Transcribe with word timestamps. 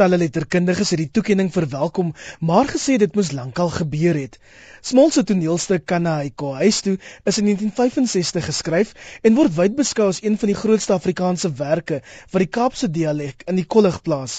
Talle 0.00 0.18
letterkundiges 0.20 0.90
het 0.92 1.00
die 1.00 1.12
toekenning 1.16 1.46
verwelkom, 1.52 2.10
maar 2.48 2.66
gesê 2.68 2.98
dit 3.00 3.14
moes 3.16 3.30
lankal 3.32 3.70
gebeur 3.76 4.18
het. 4.20 4.34
Smol 4.84 5.08
se 5.14 5.22
toneelstuk 5.24 5.86
Kanaiko 5.88 6.50
huis 6.58 6.80
toe 6.84 6.92
is 7.30 7.38
in 7.40 7.48
1965 7.48 8.44
geskryf 8.50 8.90
en 9.22 9.38
word 9.38 9.54
wyd 9.56 9.78
beskou 9.78 10.10
as 10.12 10.20
een 10.20 10.36
van 10.42 10.52
die 10.52 10.58
grootste 10.58 10.92
Afrikaanse 10.98 11.52
werke 11.62 12.02
wat 12.34 12.44
die 12.44 12.50
Kaapse 12.58 12.90
dialek 12.98 13.46
in 13.48 13.56
die 13.56 13.64
kollig 13.76 13.96
plaas. 14.04 14.36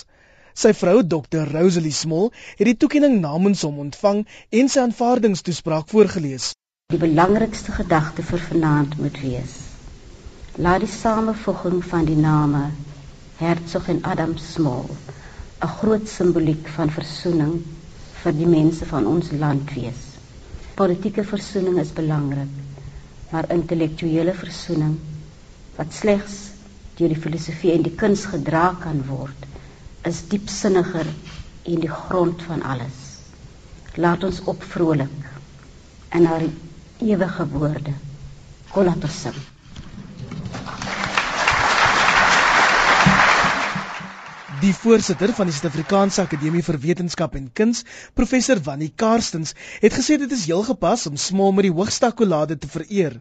Sy 0.54 0.76
vrou, 0.78 1.02
Dr. 1.02 1.50
Rosalie 1.50 1.96
Smol, 2.04 2.30
het 2.62 2.70
die 2.70 2.78
toekenning 2.78 3.18
namens 3.26 3.66
hom 3.66 3.82
ontvang 3.88 4.24
en 4.62 4.70
sy 4.70 4.86
aanvaardingstoespraak 4.86 5.90
voorgeles. 5.90 6.52
Die 6.94 7.02
belangrikste 7.02 7.74
gedagte 7.82 8.30
vir 8.30 8.46
vanaand 8.54 9.00
moet 9.02 9.22
wees: 9.26 9.58
Laat 10.62 10.86
die 10.86 10.96
samevoeging 11.02 11.82
van 11.82 12.06
die 12.06 12.22
name 12.30 12.68
Herzog 13.42 13.90
en 13.90 14.06
Adam 14.06 14.38
Smol 14.38 14.86
'n 15.66 15.74
groot 15.80 16.08
simboliek 16.10 16.68
van 16.76 16.92
versoening 16.94 17.54
vir 18.24 18.36
die 18.40 18.50
mense 18.50 18.86
van 18.86 19.08
ons 19.10 19.32
land 19.44 19.72
wees. 19.74 20.04
Politieke 20.78 21.24
versoening 21.26 21.80
is 21.82 21.94
belangrik, 22.00 22.52
maar 23.32 23.50
intellektuele 23.56 24.36
versoening 24.38 24.94
wat 25.80 25.98
slegs 25.98 26.38
deur 27.00 27.10
die 27.14 27.24
filosofie 27.24 27.74
en 27.74 27.88
die 27.88 27.96
kuns 28.04 28.28
gedra 28.30 28.68
kan 28.84 29.02
word, 29.10 29.50
is 30.06 30.22
diepsinniger 30.30 31.10
en 31.10 31.82
die 31.82 31.94
grond 32.06 32.46
van 32.46 32.62
alles. 32.76 33.02
Laat 33.98 34.24
ons 34.30 34.44
opvrolik 34.54 35.30
in 36.14 36.26
haar 36.30 36.46
ewige 37.02 37.50
woorde. 37.58 37.94
Kom 38.70 38.86
laat 38.86 39.10
ons 39.10 39.22
sing. 39.26 39.46
Die 44.58 44.74
voorsitter 44.74 45.30
van 45.38 45.46
die 45.46 45.54
Suid-Afrikaanse 45.54 46.24
Akademie 46.24 46.64
vir 46.66 46.78
Wetenskap 46.82 47.36
en 47.38 47.44
Kuns, 47.54 47.84
professor 48.18 48.58
Wannie 48.66 48.90
Karstens, 49.04 49.52
het 49.84 49.94
gesê 49.94 50.16
dit 50.18 50.32
is 50.34 50.48
heel 50.50 50.64
gepas 50.66 51.04
om 51.06 51.20
Smol 51.22 51.54
met 51.54 51.68
die 51.68 51.74
hoogste 51.76 52.08
akkolade 52.10 52.58
te 52.58 52.70
vereer. 52.72 53.20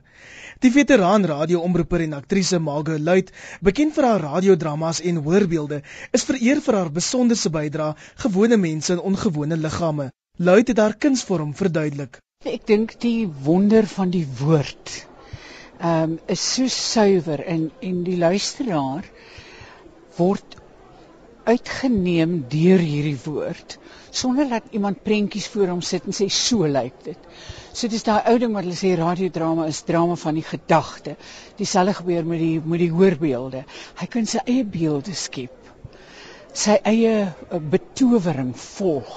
Die 0.64 0.70
veteraan 0.72 1.28
radioomroeper 1.28 2.06
en 2.06 2.16
aktrise 2.16 2.62
Margo 2.70 2.97
Luit, 2.97 3.28
bekend 3.60 3.92
vir 3.98 4.08
haar 4.08 4.25
radiodramas 4.30 5.02
en 5.05 5.20
hoorbeelde, 5.28 5.83
is 6.16 6.25
vereer 6.25 6.64
vir 6.64 6.80
haar 6.80 6.92
besonderse 7.02 7.53
bydrae 7.53 7.92
gewone 8.25 8.56
mense 8.64 8.97
in 8.97 9.06
ongewone 9.12 9.60
liggame. 9.60 10.10
Luit 10.38 10.72
het 10.72 10.80
haar 10.80 10.97
kunsvorm 10.97 11.53
verduidelik. 11.55 12.16
Ek 12.48 12.64
dink 12.64 12.97
die 13.05 13.28
wonder 13.44 13.84
van 13.98 14.08
die 14.14 14.25
woord 14.41 15.03
ehm 15.77 16.12
um, 16.12 16.20
is 16.32 16.41
so 16.55 16.64
suiwer 16.72 17.42
en 17.44 17.66
en 17.84 18.05
die 18.05 18.16
luisteraar 18.16 19.05
word 20.16 20.56
uitgeneem 21.47 22.39
deur 22.50 22.83
hierdie 22.83 23.19
woord 23.25 23.77
sonder 24.16 24.48
dat 24.48 24.70
iemand 24.70 25.02
prentjies 25.05 25.47
voor 25.53 25.70
hom 25.75 25.83
sit 25.84 26.06
en 26.08 26.16
sê 26.16 26.27
so 26.33 26.66
lyk 26.66 26.97
dit. 27.05 27.28
So 27.77 27.91
dis 27.92 28.06
daai 28.06 28.30
ou 28.30 28.38
ding 28.41 28.55
wat 28.56 28.64
hulle 28.64 28.78
sê 28.78 28.94
radiodrama 28.97 29.66
is 29.69 29.83
drama 29.88 30.16
van 30.20 30.38
die 30.38 30.47
gedagte. 30.47 31.16
Dieselfde 31.61 31.98
gebeur 32.00 32.27
met 32.27 32.41
die 32.41 32.61
met 32.64 32.80
die 32.80 32.92
hoorbeelde. 32.92 33.64
Hy 34.00 34.08
kan 34.12 34.28
sy 34.30 34.41
eie 34.47 34.64
beelde 34.64 35.14
skep. 35.14 35.56
Sy 36.56 36.78
eie 36.88 37.16
eh, 37.27 37.60
betowering 37.75 38.55
volg. 38.56 39.16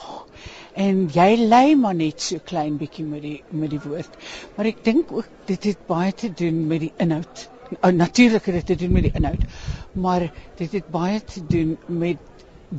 En 0.75 1.05
jy 1.16 1.30
lê 1.39 1.64
maar 1.80 1.95
net 1.95 2.21
so 2.23 2.43
klein 2.52 2.75
bietjie 2.81 3.08
met 3.08 3.23
die 3.23 3.38
met 3.52 3.71
die 3.71 3.81
woord. 3.86 4.19
Maar 4.58 4.73
ek 4.73 4.83
dink 4.83 5.16
ook 5.16 5.31
dit 5.47 5.71
het 5.71 5.88
baie 5.88 6.11
te 6.11 6.33
doen 6.43 6.66
met 6.67 6.83
die 6.88 6.93
inhoud 6.99 7.47
uh, 7.71 7.91
natuurlik 7.91 8.45
het 8.45 8.55
dit 8.55 8.65
te 8.65 8.75
doen 8.75 8.91
met 8.91 9.03
die 9.03 9.11
inhoud, 9.13 9.43
maar 9.91 10.31
dit 10.55 10.71
het 10.71 10.89
baie 10.89 11.23
te 11.23 11.45
doen 11.45 11.77
met 11.85 12.17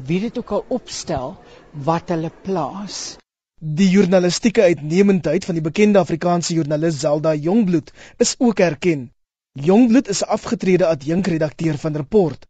wie 0.07 0.21
dit 0.21 0.39
ook 0.39 0.51
al 0.51 0.65
opstel 0.69 1.37
wat 1.71 2.09
hulle 2.09 2.31
plaas. 2.43 3.17
Die 3.61 3.89
journalistieke 3.91 4.63
uitnemendheid 4.63 5.45
van 5.45 5.55
die 5.55 5.63
bekende 5.63 5.99
Afrikaanse 5.99 6.55
joernalis 6.55 7.01
Zelda 7.01 7.35
Jongbloed 7.35 7.93
is 8.17 8.35
ook 8.39 8.59
erken. 8.59 9.11
Jongbloed 9.53 10.09
is 10.09 10.23
'n 10.23 10.31
afgetrede 10.37 10.87
adjunkredakteur 10.87 11.79
van 11.79 11.97
Rapport. 11.97 12.47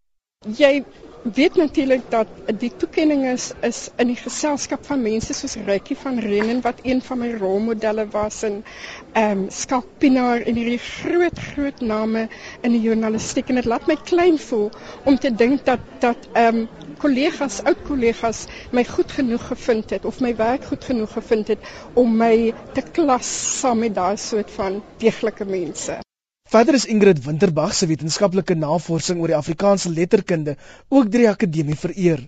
Jy 0.57 0.85
weet 1.23 1.55
natuurlik 1.57 2.03
dat 2.09 2.27
die 2.59 2.73
toekenning 2.77 3.27
is 3.29 3.51
is 3.61 3.89
in 3.97 4.09
die 4.09 4.17
geselskap 4.17 4.87
van 4.89 5.03
mense 5.03 5.35
soos 5.37 5.57
Rykie 5.67 5.97
van 5.97 6.19
Renen 6.19 6.63
wat 6.65 6.81
een 6.83 7.03
van 7.03 7.19
my 7.19 7.31
rolmodelle 7.37 8.07
was 8.15 8.43
en 8.43 8.65
ehm 9.13 9.39
um, 9.39 9.45
Skalk 9.51 9.87
Pinaar 9.99 10.41
en 10.41 10.55
hierdie 10.55 10.79
groot 10.79 11.39
groot 11.39 11.81
name 11.81 12.29
in 12.63 12.73
die 12.73 12.81
journalistiek 12.81 13.49
en 13.49 13.61
dit 13.61 13.69
laat 13.69 13.87
my 13.87 13.97
klein 14.05 14.39
voel 14.39 14.71
om 15.05 15.19
te 15.19 15.35
dink 15.35 15.65
dat 15.65 15.81
dat 16.01 16.29
ehm 16.33 16.63
um, 16.65 16.69
kollegas, 16.99 17.63
oud 17.65 17.83
kollegas 17.87 18.47
my 18.73 18.85
goed 18.85 19.13
genoeg 19.13 19.47
gevind 19.47 19.91
het 19.91 20.05
of 20.05 20.21
my 20.21 20.37
werk 20.37 20.65
goed 20.65 20.85
genoeg 20.85 21.13
gevind 21.13 21.49
het 21.49 21.73
om 21.95 22.17
my 22.17 22.53
te 22.73 22.83
klas 22.93 23.33
saam 23.61 23.85
met 23.85 23.95
daai 23.95 24.17
soort 24.17 24.51
van 24.51 24.83
deeglike 24.99 25.45
mense. 25.45 26.01
Verder 26.51 26.75
is 26.75 26.85
Ingrid 26.91 27.21
Winterbag 27.23 27.75
se 27.79 27.87
wetenskaplike 27.87 28.57
navorsing 28.59 29.21
oor 29.23 29.31
die 29.31 29.37
Afrikaanse 29.39 29.91
letterkunde 29.95 30.57
ook 30.89 31.11
deur 31.13 31.23
die 31.23 31.29
akademie 31.31 31.77
vereer. 31.79 32.25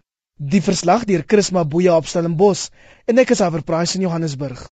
Die 0.53 0.61
verslag 0.63 1.03
deur 1.09 1.25
Chris 1.27 1.49
Maboya 1.57 1.97
op 1.99 2.07
Stellenbosch 2.07 2.69
en 3.11 3.19
ek 3.19 3.33
is 3.35 3.43
Aver 3.43 3.65
Price 3.67 3.97
in 3.99 4.05
Johannesburg. 4.07 4.61